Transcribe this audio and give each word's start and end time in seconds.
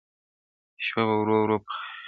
شپه 0.85 1.01
په 1.09 1.13
ورو 1.19 1.35
ورو 1.39 1.57
پخېدلای- 1.63 1.93